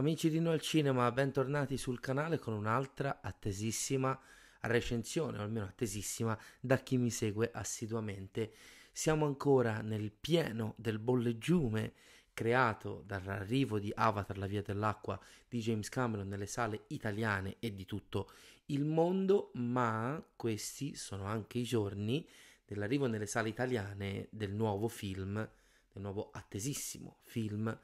[0.00, 4.18] Amici di Noi al Cinema, bentornati sul canale con un'altra attesissima
[4.60, 8.50] recensione, o almeno attesissima da chi mi segue assiduamente.
[8.92, 11.92] Siamo ancora nel pieno del bolleggiume
[12.32, 17.84] creato dall'arrivo di Avatar, la via dell'acqua di James Cameron nelle sale italiane e di
[17.84, 18.30] tutto
[18.66, 22.26] il mondo, ma questi sono anche i giorni
[22.64, 27.78] dell'arrivo nelle sale italiane del nuovo film, del nuovo attesissimo film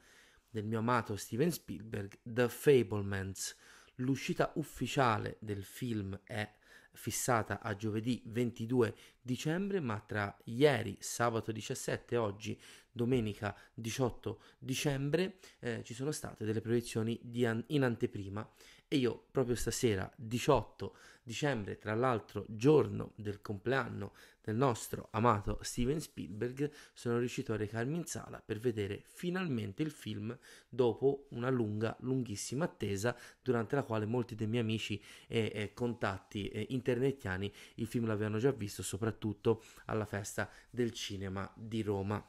[0.57, 3.55] del mio amato Steven Spielberg, The Fablemans.
[3.97, 6.51] L'uscita ufficiale del film è
[6.93, 12.59] fissata a giovedì 22 dicembre, ma tra ieri, sabato 17 e oggi,
[12.91, 18.49] domenica 18 dicembre, eh, ci sono state delle proiezioni an- in anteprima
[18.87, 20.95] e io proprio stasera 18
[21.27, 27.97] dicembre, tra l'altro giorno del compleanno del nostro amato Steven Spielberg, sono riuscito a recarmi
[27.97, 30.35] in sala per vedere finalmente il film
[30.69, 36.47] dopo una lunga, lunghissima attesa durante la quale molti dei miei amici e, e contatti
[36.47, 42.25] e internetiani il film l'avevano già visto, soprattutto alla festa del cinema di Roma.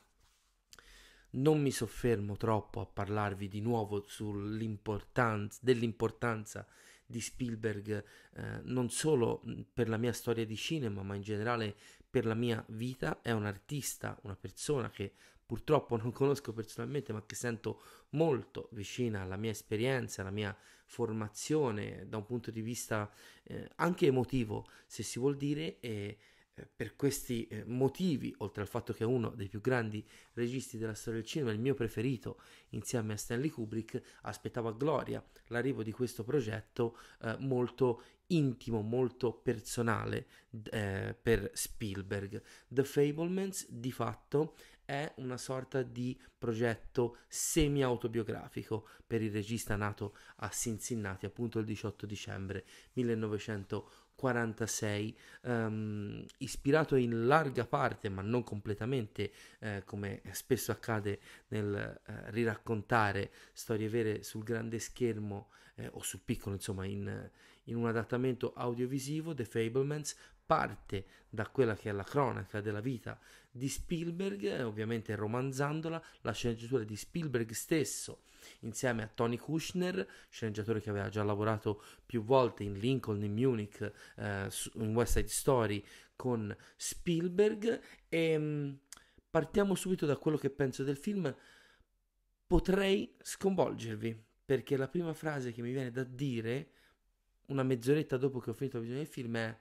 [1.31, 6.67] Non mi soffermo troppo a parlarvi di nuovo sull'importanza dell'importanza
[7.05, 11.75] di Spielberg eh, non solo per la mia storia di cinema, ma in generale
[12.09, 13.21] per la mia vita.
[13.23, 15.13] È un artista, una persona che
[15.45, 22.07] purtroppo non conosco personalmente, ma che sento molto vicina alla mia esperienza, alla mia formazione
[22.09, 23.11] da un punto di vista
[23.45, 26.19] eh, anche emotivo, se si vuol dire, e
[26.75, 30.95] per questi eh, motivi, oltre al fatto che è uno dei più grandi registi della
[30.95, 35.93] storia del cinema, il mio preferito insieme a Stanley Kubrick, aspettavo a gloria l'arrivo di
[35.93, 40.27] questo progetto eh, molto intimo, molto personale
[40.71, 42.43] eh, per Spielberg.
[42.69, 44.55] The Fablemans di fatto
[44.89, 52.07] è una sorta di progetto semi-autobiografico per il regista nato a Cincinnati appunto il 18
[52.07, 61.21] dicembre 1940 46, um, ispirato in larga parte, ma non completamente, eh, come spesso accade
[61.49, 67.31] nel eh, riraccontare storie vere sul grande schermo eh, o sul piccolo, insomma, in,
[67.65, 73.21] in un adattamento audiovisivo, The Fablemans parte da quella che è la cronaca della vita
[73.59, 78.23] di Spielberg, ovviamente romanzandola, la sceneggiatura di Spielberg stesso,
[78.61, 83.93] insieme a Tony Kushner, sceneggiatore che aveva già lavorato più volte in Lincoln, in Munich,
[84.17, 85.85] eh, in West Side Story
[86.17, 87.81] con Spielberg.
[88.09, 88.73] E mh, mm,
[89.29, 91.35] partiamo subito da quello che penso del film.
[92.47, 96.71] Potrei sconvolgervi, perché la prima frase che mi viene da dire,
[97.47, 99.59] una mezz'oretta dopo che ho finito la visione del film, è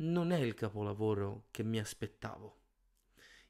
[0.00, 2.56] non è il capolavoro che mi aspettavo.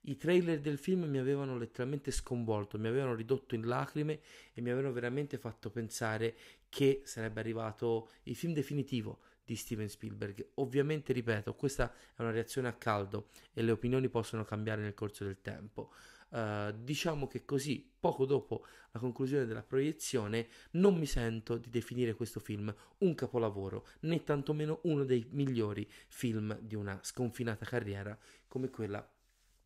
[0.09, 4.21] I trailer del film mi avevano letteralmente sconvolto, mi avevano ridotto in lacrime
[4.55, 6.35] e mi avevano veramente fatto pensare
[6.71, 10.53] che sarebbe arrivato il film definitivo di Steven Spielberg.
[10.55, 15.25] Ovviamente, ripeto, questa è una reazione a caldo e le opinioni possono cambiare nel corso
[15.25, 15.93] del tempo.
[16.31, 22.15] Uh, diciamo che così, poco dopo la conclusione della proiezione, non mi sento di definire
[22.15, 28.71] questo film un capolavoro, né tantomeno uno dei migliori film di una sconfinata carriera come
[28.71, 29.07] quella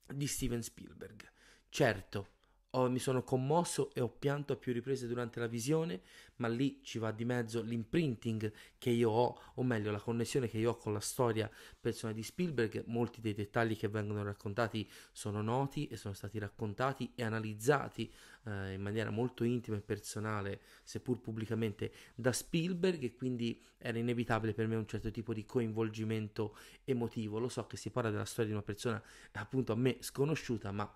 [0.06, 1.30] di Steven Spielberg.
[1.68, 2.28] Certo,
[2.74, 6.00] ho, mi sono commosso e ho pianto a più riprese durante la visione,
[6.36, 10.58] ma lì ci va di mezzo l'imprinting che io ho, o meglio la connessione che
[10.58, 12.84] io ho con la storia personale di Spielberg.
[12.86, 18.12] Molti dei dettagli che vengono raccontati sono noti e sono stati raccontati e analizzati
[18.44, 24.54] eh, in maniera molto intima e personale, seppur pubblicamente, da Spielberg e quindi era inevitabile
[24.54, 27.38] per me un certo tipo di coinvolgimento emotivo.
[27.38, 29.02] Lo so che si parla della storia di una persona
[29.32, 30.92] appunto a me sconosciuta, ma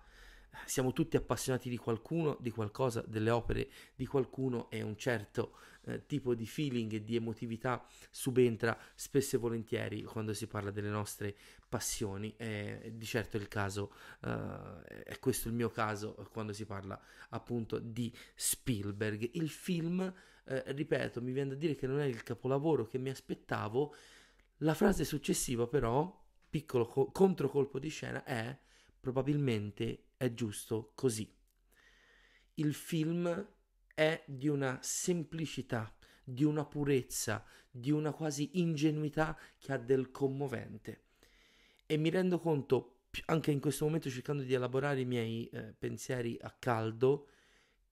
[0.65, 5.55] siamo tutti appassionati di qualcuno, di qualcosa, delle opere di qualcuno e un certo
[5.87, 10.89] eh, tipo di feeling e di emotività subentra spesso e volentieri quando si parla delle
[10.89, 11.35] nostre
[11.67, 12.35] passioni.
[12.37, 13.93] E di certo è il caso,
[14.23, 16.99] eh, è questo il mio caso quando si parla
[17.29, 19.29] appunto di Spielberg.
[19.33, 20.01] Il film,
[20.45, 23.95] eh, ripeto, mi viene da dire che non è il capolavoro che mi aspettavo.
[24.61, 28.57] La frase successiva però, piccolo co- controcolpo di scena, è
[29.07, 31.33] probabilmente è giusto così.
[32.55, 33.53] Il film
[33.93, 35.95] è di una semplicità,
[36.25, 41.03] di una purezza, di una quasi ingenuità che ha del commovente.
[41.85, 46.37] E mi rendo conto, anche in questo momento cercando di elaborare i miei eh, pensieri
[46.41, 47.29] a caldo,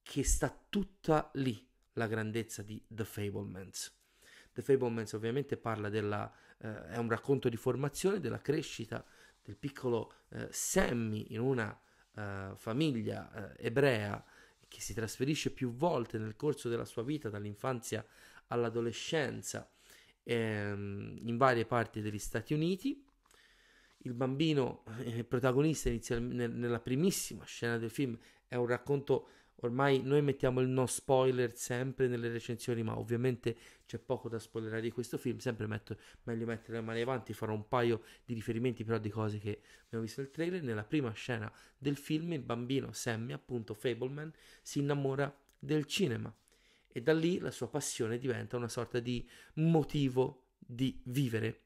[0.03, 3.97] che sta tutta lì la grandezza di The Fablemans.
[4.51, 9.05] The Fablemans ovviamente parla della, eh, è un racconto di formazione, della crescita
[9.45, 11.79] del piccolo eh, Sammy in una
[12.15, 14.23] uh, famiglia uh, ebrea
[14.67, 18.05] che si trasferisce più volte nel corso della sua vita, dall'infanzia
[18.47, 19.71] all'adolescenza,
[20.23, 23.05] ehm, in varie parti degli Stati Uniti.
[23.99, 29.29] Il bambino, eh, protagonista inizialmente nella primissima scena del film, è un racconto
[29.61, 33.55] Ormai noi mettiamo il no spoiler sempre nelle recensioni, ma ovviamente
[33.85, 35.37] c'è poco da spoilerare di questo film.
[35.37, 39.39] Sempre metto, meglio mettere le mani avanti, farò un paio di riferimenti però di cose
[39.39, 40.61] che abbiamo visto nel trailer.
[40.61, 44.31] Nella prima scena del film il bambino Sammy, appunto Fableman,
[44.61, 46.33] si innamora del cinema
[46.87, 51.61] e da lì la sua passione diventa una sorta di motivo di vivere.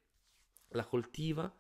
[0.70, 1.52] La coltiva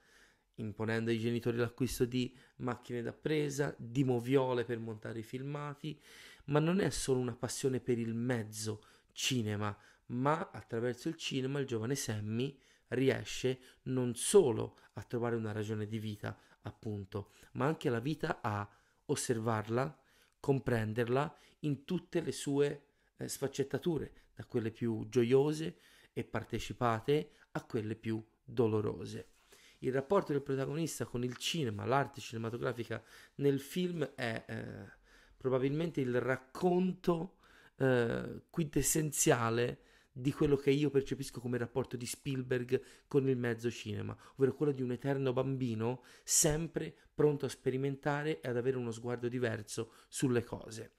[0.59, 5.99] imponendo ai genitori l'acquisto di macchine da presa, di moviole per montare i filmati,
[6.45, 9.75] ma non è solo una passione per il mezzo cinema,
[10.07, 12.57] ma attraverso il cinema il giovane Sammy
[12.89, 18.67] riesce non solo a trovare una ragione di vita, appunto, ma anche la vita a
[19.05, 19.97] osservarla,
[20.39, 22.85] comprenderla in tutte le sue
[23.17, 25.79] eh, sfaccettature, da quelle più gioiose
[26.13, 29.38] e partecipate a quelle più dolorose.
[29.79, 33.01] Il rapporto del protagonista con il cinema, l'arte cinematografica
[33.35, 34.91] nel film è eh,
[35.37, 37.37] probabilmente il racconto
[37.77, 39.81] eh, quintessenziale
[40.11, 44.73] di quello che io percepisco come rapporto di Spielberg con il mezzo cinema, ovvero quello
[44.73, 50.43] di un eterno bambino sempre pronto a sperimentare e ad avere uno sguardo diverso sulle
[50.43, 50.95] cose.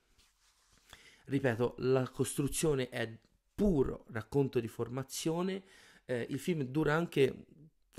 [1.24, 3.18] Ripeto, la costruzione è
[3.54, 5.64] puro racconto di formazione,
[6.06, 7.44] eh, il film dura anche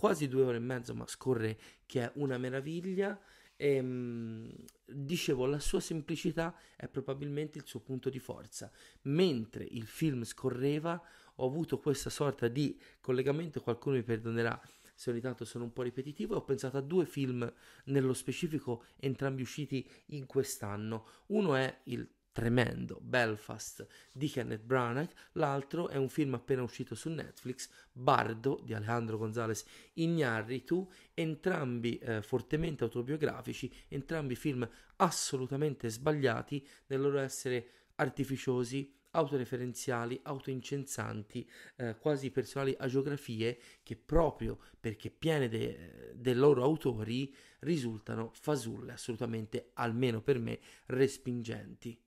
[0.01, 3.21] quasi due ore e mezzo, ma scorre che è una meraviglia.
[3.55, 4.51] E, ehm,
[4.83, 8.71] dicevo, la sua semplicità è probabilmente il suo punto di forza.
[9.03, 10.99] Mentre il film scorreva,
[11.35, 14.59] ho avuto questa sorta di collegamento, qualcuno mi perdonerà
[14.95, 17.51] se ogni tanto sono un po' ripetitivo, ho pensato a due film
[17.85, 21.05] nello specifico, entrambi usciti in quest'anno.
[21.27, 27.09] Uno è il tremendo Belfast di Kenneth Branagh, l'altro è un film appena uscito su
[27.09, 34.67] Netflix, Bardo di Alejandro González Iñárritu, entrambi eh, fortemente autobiografici, entrambi film
[34.97, 45.09] assolutamente sbagliati nel loro essere artificiosi, autoreferenziali, autoincensanti, eh, quasi personali agiografie che proprio perché
[45.09, 51.99] piene de- dei loro autori risultano fasulle, assolutamente, almeno per me, respingenti.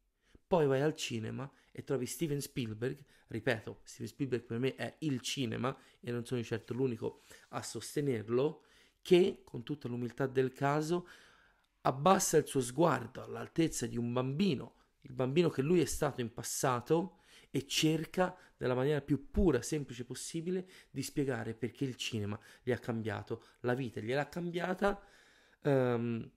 [0.55, 2.97] Poi vai al cinema e trovi Steven Spielberg,
[3.27, 8.63] ripeto, Steven Spielberg per me è il cinema e non sono certo l'unico a sostenerlo,
[9.03, 11.09] che con tutta l'umiltà del caso
[11.81, 16.33] abbassa il suo sguardo all'altezza di un bambino, il bambino che lui è stato in
[16.33, 17.19] passato
[17.51, 22.79] e cerca nella maniera più pura, semplice possibile di spiegare perché il cinema gli ha
[22.79, 25.03] cambiato la vita, gliel'ha cambiata
[25.63, 26.31] um,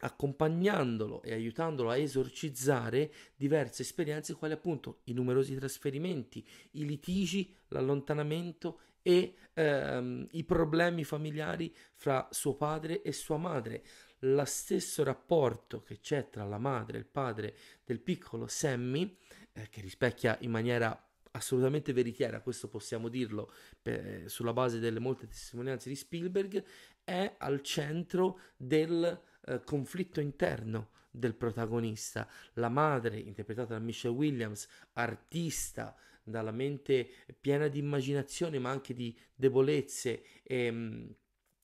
[0.00, 8.80] accompagnandolo e aiutandolo a esorcizzare diverse esperienze quali appunto i numerosi trasferimenti, i litigi, l'allontanamento
[9.02, 13.82] e ehm, i problemi familiari fra suo padre e sua madre.
[14.22, 19.16] Lo stesso rapporto che c'è tra la madre e il padre del piccolo Sammy,
[19.52, 21.00] eh, che rispecchia in maniera
[21.32, 26.64] assolutamente veritiera, questo possiamo dirlo per, sulla base delle molte testimonianze di Spielberg,
[27.04, 32.28] è al centro del eh, conflitto interno del protagonista.
[32.54, 37.08] La madre, interpretata da Michelle Williams, artista dalla mente
[37.40, 41.06] piena di immaginazione ma anche di debolezze e, mm,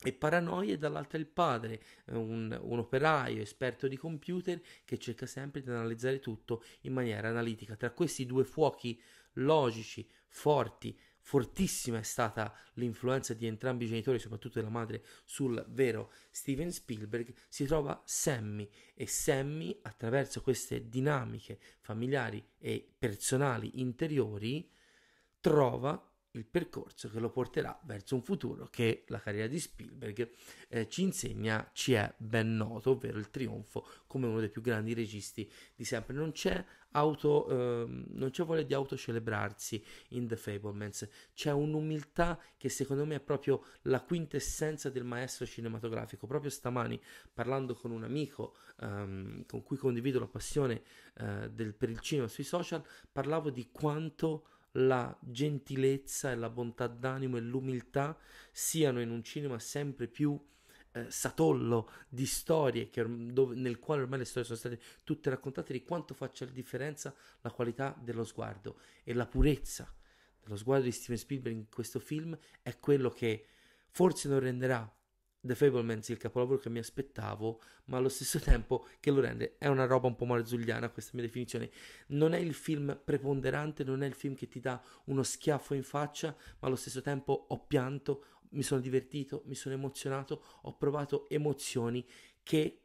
[0.03, 5.71] e paranoie, dall'altra il padre, un, un, operaio esperto di computer che cerca sempre di
[5.71, 7.77] analizzare tutto in maniera analitica.
[7.77, 9.01] Tra questi due fuochi
[9.35, 16.13] logici, forti, fortissima è stata l'influenza di entrambi i genitori, soprattutto della madre, sul vero
[16.31, 24.71] Steven Spielberg, si trova Sammy e Sammy attraverso queste dinamiche familiari e personali interiori
[25.41, 30.31] trova il percorso che lo porterà verso un futuro che la carriera di Spielberg
[30.69, 34.95] eh, ci insegna ci è ben noto, ovvero il trionfo come uno dei più grandi
[34.95, 36.15] registi di sempre.
[36.15, 42.69] Non c'è, auto, eh, non c'è voglia di autocelebrarsi in The Fablemans, c'è un'umiltà che
[42.69, 46.27] secondo me è proprio la quintessenza del maestro cinematografico.
[46.27, 47.01] Proprio stamani,
[47.33, 50.83] parlando con un amico ehm, con cui condivido la passione
[51.15, 56.87] eh, del, per il cinema sui social, parlavo di quanto la gentilezza e la bontà
[56.87, 58.17] d'animo e l'umiltà
[58.51, 60.41] siano in un cinema sempre più
[60.93, 65.73] eh, satollo di storie che, dove, nel quale ormai le storie sono state tutte raccontate
[65.73, 69.93] di quanto faccia la differenza la qualità dello sguardo e la purezza
[70.43, 73.47] dello sguardo di Steven Spielberg in questo film è quello che
[73.91, 74.93] forse non renderà
[75.45, 79.67] The Fablemans il capolavoro che mi aspettavo, ma allo stesso tempo che lo rende è
[79.67, 81.71] una roba un po' marzulliana, questa mia definizione.
[82.09, 85.83] Non è il film preponderante, non è il film che ti dà uno schiaffo in
[85.83, 91.29] faccia, ma allo stesso tempo ho pianto, mi sono divertito, mi sono emozionato, ho provato
[91.29, 92.09] emozioni
[92.43, 92.81] che,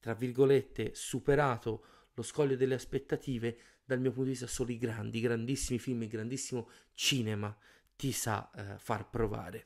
[0.00, 5.20] tra virgolette, superato lo scoglio delle aspettative, dal mio punto di vista solo i grandi,
[5.20, 7.56] grandissimi film, il grandissimo cinema
[7.96, 9.64] ti sa eh, far provare.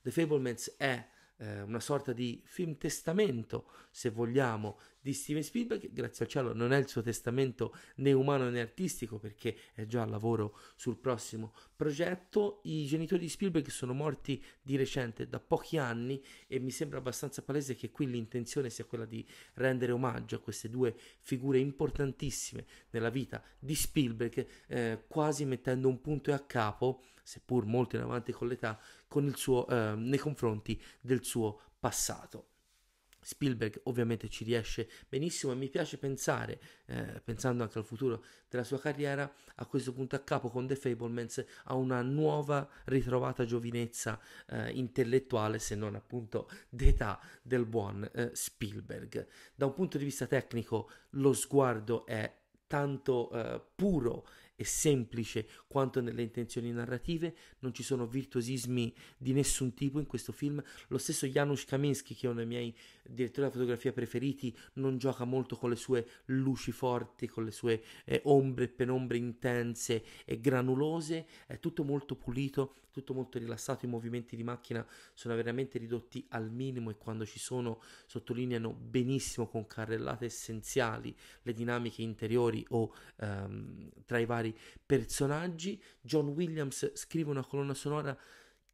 [0.00, 5.92] The Fablemans è eh, una sorta di film testamento, se vogliamo, di Steven Spielberg.
[5.92, 10.02] Grazie al cielo non è il suo testamento né umano né artistico perché è già
[10.02, 12.60] al lavoro sul prossimo progetto.
[12.64, 17.42] I genitori di Spielberg sono morti di recente da pochi anni e mi sembra abbastanza
[17.42, 19.24] palese che qui l'intenzione sia quella di
[19.54, 26.00] rendere omaggio a queste due figure importantissime nella vita di Spielberg, eh, quasi mettendo un
[26.00, 28.78] punto e a capo seppur molto in avanti con l'età,
[29.08, 32.50] con suo, eh, nei confronti del suo passato.
[33.26, 38.62] Spielberg ovviamente ci riesce benissimo e mi piace pensare, eh, pensando anche al futuro della
[38.62, 44.20] sua carriera, a questo punto a capo con The Fablemans a una nuova ritrovata giovinezza
[44.46, 49.26] eh, intellettuale, se non appunto d'età del buon eh, Spielberg.
[49.56, 52.32] Da un punto di vista tecnico lo sguardo è
[52.68, 54.26] tanto eh, puro
[54.56, 60.32] e semplice quanto nelle intenzioni narrative, non ci sono virtuosismi di nessun tipo in questo
[60.32, 60.62] film.
[60.88, 65.24] Lo stesso Janusz Kaminski, che è uno dei miei direttori della fotografia preferiti, non gioca
[65.24, 70.40] molto con le sue luci forti, con le sue eh, ombre e penombre intense e
[70.40, 76.24] granulose, è tutto molto pulito, tutto molto rilassato, i movimenti di macchina sono veramente ridotti
[76.30, 82.94] al minimo e quando ci sono sottolineano benissimo con carrellate essenziali le dinamiche interiori o
[83.16, 84.45] ehm, tra i vari
[84.84, 85.82] personaggi.
[86.00, 88.16] John Williams scrive una colonna sonora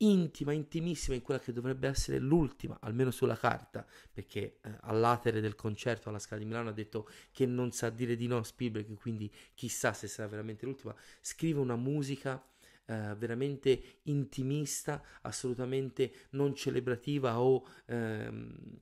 [0.02, 5.54] intima, intimissima in quella che dovrebbe essere l'ultima, almeno sulla carta, perché eh, all'atere del
[5.54, 8.94] concerto alla Scala di Milano ha detto che non sa dire di no a Spielberg,
[8.96, 10.94] quindi chissà se sarà veramente l'ultima.
[11.20, 12.44] Scrive una musica
[12.86, 18.80] eh, veramente intimista, assolutamente non celebrativa o ehm,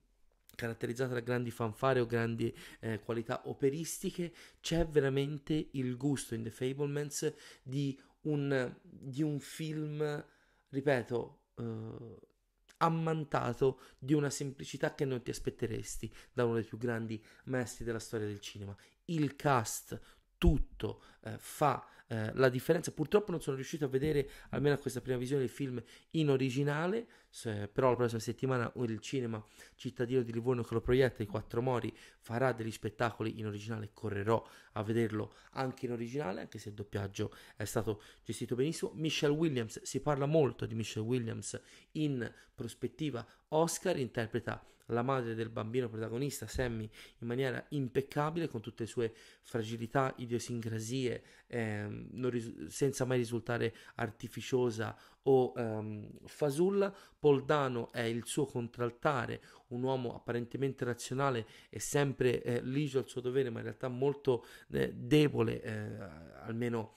[0.61, 6.51] caratterizzata da grandi fanfare o grandi eh, qualità operistiche, c'è veramente il gusto in The
[6.51, 10.23] Fablemans di un, di un film,
[10.69, 12.19] ripeto, eh,
[12.77, 17.99] ammantato di una semplicità che non ti aspetteresti da uno dei più grandi maestri della
[17.99, 18.77] storia del cinema.
[19.07, 19.99] Il cast,
[20.37, 22.91] tutto, eh, fa eh, la differenza.
[22.91, 25.81] Purtroppo non sono riuscito a vedere almeno a questa prima visione il film
[26.13, 29.41] in originale, se, però la prossima settimana il cinema
[29.77, 33.91] cittadino di Livorno che lo proietta, i Quattro Mori, farà degli spettacoli in originale.
[33.95, 38.91] Correrò a vederlo anche in originale, anche se il doppiaggio è stato gestito benissimo.
[38.97, 41.61] Michelle Williams, si parla molto di Michelle Williams
[41.93, 46.89] in prospettiva Oscar, interpreta la madre del bambino protagonista, Sammy,
[47.19, 49.13] in maniera impeccabile, con tutte le sue
[49.43, 56.95] fragilità, idiosincrasie, ehm, ris- senza mai risultare artificiosa o ehm, fasulla.
[57.19, 63.09] Paul Dano è il suo contraltare, un uomo apparentemente razionale e sempre eh, ligio al
[63.09, 65.99] suo dovere, ma in realtà molto eh, debole, eh,
[66.43, 66.95] almeno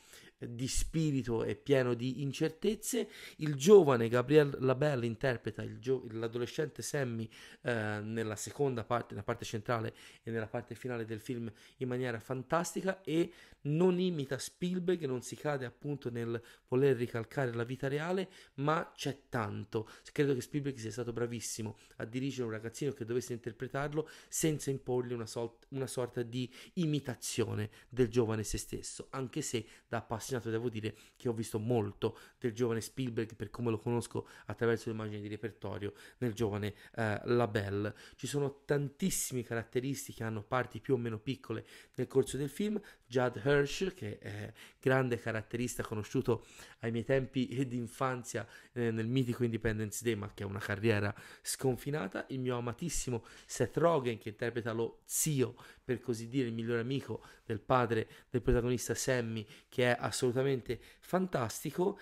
[0.49, 3.09] di spirito e pieno di incertezze.
[3.37, 7.29] Il giovane Gabriel Labelle interpreta gio- l'adolescente Sammy
[7.61, 12.19] eh, nella seconda parte, nella parte centrale e nella parte finale del film in maniera
[12.19, 13.31] fantastica e
[13.63, 19.23] non imita Spielberg, non si cade appunto nel voler ricalcare la vita reale, ma c'è
[19.29, 19.89] tanto.
[20.11, 25.13] Credo che Spielberg sia stato bravissimo a dirigere un ragazzino che dovesse interpretarlo senza imporgli
[25.13, 30.49] una, sol- una sorta di imitazione del giovane se stesso, anche se da appassionato appassionato
[30.49, 34.95] devo dire che ho visto molto del giovane Spielberg per come lo conosco attraverso le
[34.95, 37.93] immagini di repertorio nel giovane eh, Labelle.
[38.15, 42.79] Ci sono tantissime caratteristiche che hanno parti più o meno piccole nel corso del film.
[43.05, 46.45] Judd Hirsch, che è grande caratterista conosciuto
[46.79, 51.13] ai miei tempi di infanzia eh, nel mitico Independence Day, ma che ha una carriera
[51.41, 52.25] sconfinata.
[52.29, 57.21] Il mio amatissimo Seth Rogen, che interpreta lo zio, per così dire, il migliore amico
[57.45, 61.99] del padre del protagonista Sammy, che è assolutamente fantastico.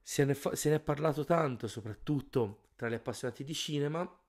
[0.00, 4.20] Se ne, fa- se ne è parlato tanto, soprattutto tra gli appassionati di cinema.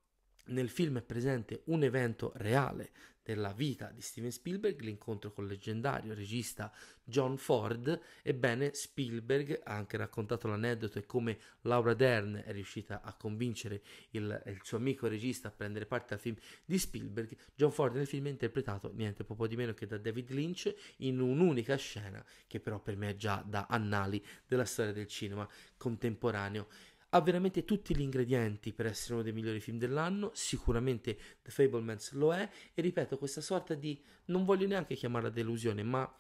[0.48, 2.92] Nel film è presente un evento reale
[3.28, 6.72] della vita di Steven Spielberg, l'incontro con il leggendario regista
[7.04, 8.00] John Ford.
[8.22, 14.42] Ebbene, Spielberg ha anche raccontato l'aneddoto e come Laura Dern è riuscita a convincere il,
[14.46, 17.36] il, suo amico regista a prendere parte al film di Spielberg.
[17.54, 21.20] John Ford nel film è interpretato niente poco di meno che da David Lynch in
[21.20, 26.70] un'unica scena che però per me è già da annali della storia del cinema contemporaneo
[27.10, 32.12] ha veramente tutti gli ingredienti per essere uno dei migliori film dell'anno, sicuramente The Fablemans
[32.14, 36.12] lo è e ripeto questa sorta di, non voglio neanche chiamarla delusione, ma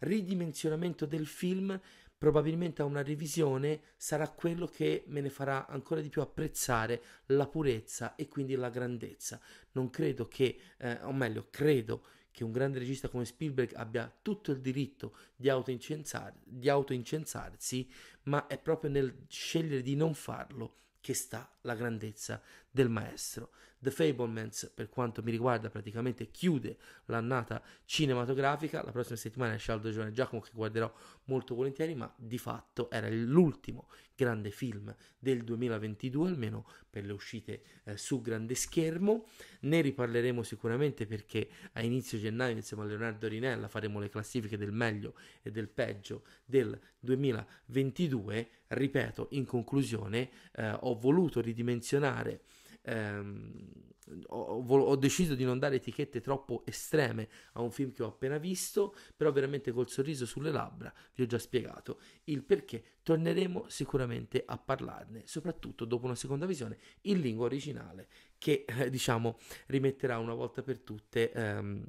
[0.00, 1.80] ridimensionamento del film
[2.16, 7.46] probabilmente a una revisione sarà quello che me ne farà ancora di più apprezzare la
[7.46, 9.40] purezza e quindi la grandezza.
[9.72, 14.50] Non credo che, eh, o meglio, credo che un grande regista come Spielberg abbia tutto
[14.50, 17.88] il diritto di, autoincensar- di autoincensarsi,
[18.24, 23.52] ma è proprio nel scegliere di non farlo che sta la grandezza del maestro.
[23.84, 28.82] The Fablemans, per quanto mi riguarda, praticamente chiude l'annata cinematografica.
[28.82, 30.90] La prossima settimana esce Aldo Giovanni Giacomo, che guarderò
[31.24, 37.62] molto volentieri, ma di fatto era l'ultimo grande film del 2022, almeno per le uscite
[37.84, 39.26] eh, su grande schermo.
[39.60, 44.72] Ne riparleremo sicuramente perché a inizio gennaio, insieme a Leonardo Rinella, faremo le classifiche del
[44.72, 48.48] meglio e del peggio del 2022.
[48.68, 52.44] Ripeto, in conclusione, eh, ho voluto ridimensionare
[52.84, 53.92] ehm,
[54.28, 58.38] ho, ho, deciso di non dare etichette troppo estreme a un film che ho appena
[58.38, 62.82] visto, però veramente col sorriso sulle labbra vi ho già spiegato il perché.
[63.02, 69.38] Torneremo sicuramente a parlarne, soprattutto dopo una seconda visione in lingua originale, che eh, diciamo
[69.66, 71.84] rimetterà una volta per tutte ehm,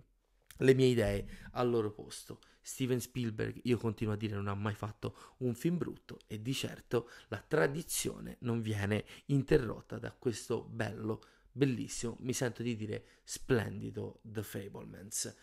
[0.58, 2.40] le mie idee al loro posto.
[2.62, 6.54] Steven Spielberg, io continuo a dire, non ha mai fatto un film brutto e di
[6.54, 11.22] certo la tradizione non viene interrotta da questo bello,
[11.52, 15.36] bellissimo, mi sento di dire splendido The Fablemans.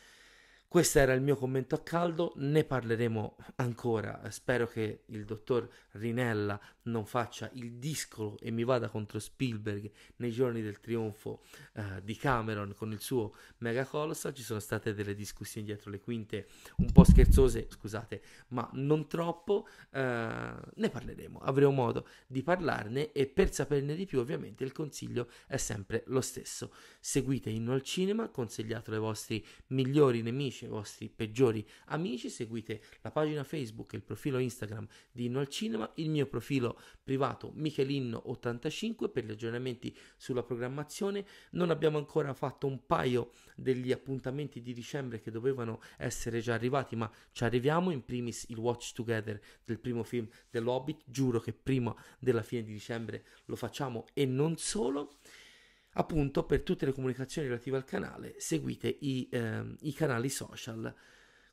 [0.73, 6.59] Questo era il mio commento a caldo, ne parleremo ancora, spero che il dottor Rinella
[6.85, 11.43] non faccia il discolo e mi vada contro Spielberg nei giorni del trionfo
[11.75, 16.01] uh, di Cameron con il suo Mega Colossal, ci sono state delle discussioni dietro le
[16.01, 16.49] quinte
[16.79, 23.27] un po' scherzose, scusate, ma non troppo, uh, ne parleremo, avremo modo di parlarne e
[23.27, 28.31] per saperne di più ovviamente il consiglio è sempre lo stesso, seguite Inno al Cinema,
[28.31, 33.97] consigliatelo ai vostri migliori nemici, amici, i vostri peggiori amici, seguite la pagina Facebook e
[33.97, 39.97] il profilo Instagram di Inno al Cinema, il mio profilo privato Michelinno85 per gli aggiornamenti
[40.17, 41.25] sulla programmazione.
[41.53, 46.97] Non abbiamo ancora fatto un paio degli appuntamenti di dicembre che dovevano essere già arrivati,
[46.97, 47.91] ma ci arriviamo.
[47.93, 51.03] In primis il Watch Together del primo film dell'Hobbit.
[51.07, 55.17] Giuro che prima della fine di dicembre lo facciamo e non solo.
[55.95, 60.95] Appunto, per tutte le comunicazioni relative al canale, seguite i, eh, i canali social.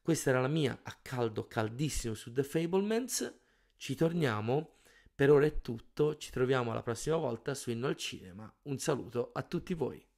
[0.02, 3.39] Questa era la mia a caldo caldissimo su The Fablemans.
[3.75, 4.78] Ci torniamo.
[5.13, 6.15] Per ora è tutto.
[6.15, 8.52] Ci troviamo alla prossima volta su Inno al Cinema.
[8.63, 10.09] Un saluto a tutti voi.